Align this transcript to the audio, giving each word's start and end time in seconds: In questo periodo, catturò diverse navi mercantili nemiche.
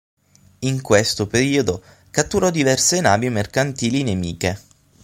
In 0.61 0.81
questo 0.81 1.27
periodo, 1.27 1.83
catturò 2.09 2.49
diverse 2.49 2.99
navi 3.01 3.29
mercantili 3.29 4.01
nemiche. 4.01 4.59